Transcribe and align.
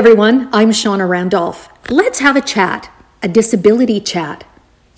Everyone, 0.00 0.48
I'm 0.50 0.70
Shawna 0.70 1.06
Randolph. 1.06 1.68
Let's 1.90 2.20
have 2.20 2.34
a 2.34 2.40
chat, 2.40 2.90
a 3.22 3.28
disability 3.28 4.00
chat. 4.00 4.44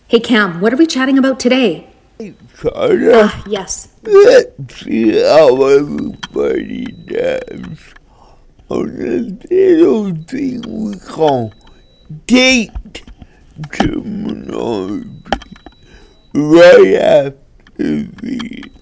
Hey 0.07 0.21
Cam, 0.21 0.61
what 0.61 0.73
are 0.73 0.77
we 0.77 0.87
chatting 0.87 1.19
about 1.19 1.41
today? 1.41 1.89
Shawna, 2.21 3.13
Ah, 3.13 3.43
yes. 3.49 3.89
let's 4.05 4.77
see 4.77 5.11
how 5.21 5.61
everybody 5.67 6.85
dance 6.85 7.95
on 8.69 8.91
a 8.91 9.19
little 9.51 10.15
thing 10.23 10.63
we 10.69 10.97
call 11.01 11.53
date 12.29 13.03
terminology 13.73 15.11
right 16.33 16.95
after 16.95 18.03
this. 18.23 18.82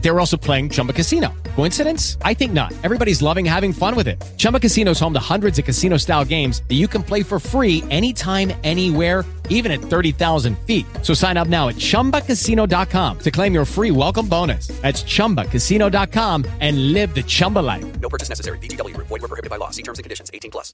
They 0.00 0.10
were 0.10 0.20
also 0.20 0.36
playing 0.36 0.70
Chumba 0.70 0.92
Casino. 0.92 1.32
Coincidence? 1.56 2.16
I 2.22 2.34
think 2.34 2.52
not. 2.52 2.72
Everybody's 2.82 3.20
loving 3.22 3.44
having 3.44 3.72
fun 3.72 3.94
with 3.94 4.08
it. 4.08 4.20
Chumba 4.36 4.58
Casino 4.58 4.92
is 4.92 5.00
home 5.00 5.12
to 5.12 5.20
hundreds 5.20 5.58
of 5.58 5.64
casino 5.64 5.98
style 5.98 6.24
games 6.24 6.62
that 6.68 6.76
you 6.76 6.88
can 6.88 7.02
play 7.02 7.22
for 7.22 7.38
free 7.38 7.84
anytime, 7.90 8.52
anywhere, 8.64 9.24
even 9.50 9.70
at 9.70 9.80
30,000 9.80 10.58
feet. 10.60 10.86
So 11.02 11.12
sign 11.12 11.36
up 11.36 11.48
now 11.48 11.68
at 11.68 11.74
chumbacasino.com 11.74 13.18
to 13.18 13.30
claim 13.30 13.52
your 13.52 13.64
free 13.66 13.90
welcome 13.90 14.26
bonus. 14.26 14.68
That's 14.80 15.02
chumbacasino.com 15.02 16.46
and 16.60 16.92
live 16.94 17.14
the 17.14 17.22
Chumba 17.22 17.58
life. 17.58 18.00
No 18.00 18.08
purchase 18.08 18.30
necessary. 18.30 18.58
VGW 18.58 18.94
Group. 18.94 19.08
Void 19.08 19.20
were 19.20 19.28
prohibited 19.28 19.50
by 19.50 19.56
law. 19.56 19.70
See 19.70 19.82
terms 19.82 19.98
and 19.98 20.04
conditions. 20.04 20.30
18 20.32 20.50
plus. 20.50 20.72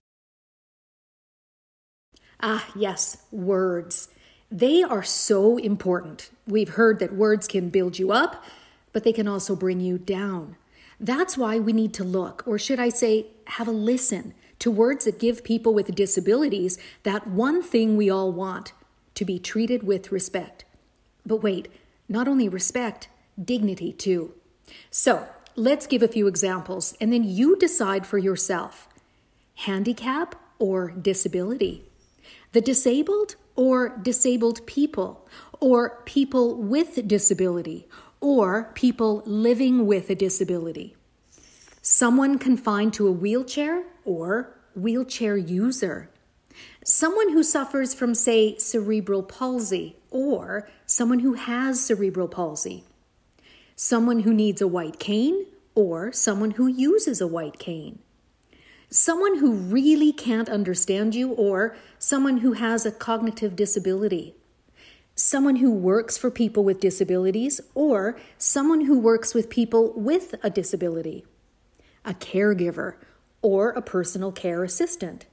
Ah, 2.40 2.66
yes, 2.76 3.16
words. 3.32 4.08
They 4.50 4.82
are 4.82 5.02
so 5.02 5.56
important. 5.56 6.30
We've 6.46 6.68
heard 6.68 7.00
that 7.00 7.14
words 7.14 7.48
can 7.48 7.70
build 7.70 7.98
you 7.98 8.12
up, 8.12 8.44
but 8.96 9.04
they 9.04 9.12
can 9.12 9.28
also 9.28 9.54
bring 9.54 9.78
you 9.78 9.98
down. 9.98 10.56
That's 10.98 11.36
why 11.36 11.58
we 11.58 11.74
need 11.74 11.92
to 11.92 12.02
look, 12.02 12.42
or 12.46 12.58
should 12.58 12.80
I 12.80 12.88
say, 12.88 13.26
have 13.48 13.68
a 13.68 13.70
listen 13.70 14.32
to 14.60 14.70
words 14.70 15.04
that 15.04 15.18
give 15.18 15.44
people 15.44 15.74
with 15.74 15.94
disabilities 15.94 16.78
that 17.02 17.26
one 17.26 17.62
thing 17.62 17.98
we 17.98 18.08
all 18.08 18.32
want 18.32 18.72
to 19.16 19.26
be 19.26 19.38
treated 19.38 19.82
with 19.82 20.10
respect. 20.10 20.64
But 21.26 21.42
wait, 21.42 21.68
not 22.08 22.26
only 22.26 22.48
respect, 22.48 23.08
dignity 23.38 23.92
too. 23.92 24.32
So 24.90 25.28
let's 25.56 25.86
give 25.86 26.02
a 26.02 26.08
few 26.08 26.26
examples 26.26 26.94
and 26.98 27.12
then 27.12 27.22
you 27.22 27.54
decide 27.58 28.06
for 28.06 28.16
yourself 28.16 28.88
handicap 29.56 30.36
or 30.58 30.90
disability, 30.92 31.84
the 32.52 32.62
disabled 32.62 33.36
or 33.56 33.90
disabled 33.90 34.66
people, 34.66 35.28
or 35.60 36.00
people 36.06 36.54
with 36.54 37.06
disability, 37.06 37.86
or 38.20 38.70
people 38.74 39.22
living 39.26 39.86
with 39.86 40.10
a 40.10 40.14
disability, 40.14 40.96
someone 41.82 42.38
confined 42.38 42.92
to 42.94 43.06
a 43.06 43.12
wheelchair 43.12 43.84
or 44.04 44.56
wheelchair 44.74 45.36
user, 45.36 46.10
someone 46.84 47.32
who 47.32 47.42
suffers 47.42 47.94
from, 47.94 48.14
say, 48.14 48.56
cerebral 48.58 49.22
palsy, 49.22 49.96
or 50.10 50.68
someone 50.86 51.20
who 51.20 51.34
has 51.34 51.84
cerebral 51.84 52.28
palsy, 52.28 52.84
someone 53.74 54.20
who 54.20 54.32
needs 54.32 54.60
a 54.60 54.68
white 54.68 54.98
cane, 54.98 55.46
or 55.74 56.10
someone 56.12 56.52
who 56.52 56.66
uses 56.66 57.20
a 57.20 57.26
white 57.26 57.58
cane. 57.58 57.98
Someone 58.88 59.38
who 59.38 59.52
really 59.52 60.12
can't 60.12 60.48
understand 60.48 61.14
you, 61.14 61.32
or 61.32 61.76
someone 61.98 62.38
who 62.38 62.52
has 62.52 62.86
a 62.86 62.92
cognitive 62.92 63.56
disability, 63.56 64.34
someone 65.16 65.56
who 65.56 65.72
works 65.72 66.18
for 66.18 66.30
people 66.30 66.62
with 66.62 66.78
disabilities, 66.78 67.60
or 67.74 68.18
someone 68.36 68.82
who 68.82 68.98
works 68.98 69.34
with 69.34 69.50
people 69.50 69.92
with 69.96 70.34
a 70.42 70.50
disability, 70.50 71.24
a 72.04 72.12
caregiver, 72.14 72.96
or 73.40 73.70
a 73.70 73.82
personal 73.82 74.30
care 74.30 74.62
assistant, 74.62 75.24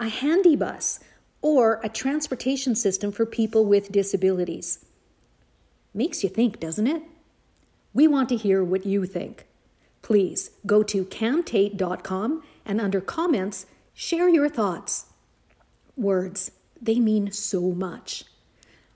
a 0.00 0.08
handy 0.08 0.56
bus, 0.56 0.98
or 1.42 1.80
a 1.84 1.88
transportation 1.88 2.74
system 2.74 3.12
for 3.12 3.24
people 3.24 3.64
with 3.64 3.92
disabilities. 3.92 4.84
Makes 5.94 6.22
you 6.22 6.28
think, 6.28 6.58
doesn't 6.58 6.86
it? 6.86 7.02
We 7.94 8.08
want 8.08 8.28
to 8.30 8.36
hear 8.36 8.62
what 8.64 8.84
you 8.84 9.06
think. 9.06 9.46
Please 10.02 10.50
go 10.66 10.82
to 10.82 11.04
camtate.com 11.04 12.42
and 12.66 12.80
under 12.80 13.00
comments, 13.00 13.66
share 13.94 14.28
your 14.28 14.48
thoughts. 14.48 15.06
Words, 15.96 16.50
they 16.80 16.98
mean 16.98 17.30
so 17.30 17.72
much. 17.72 18.24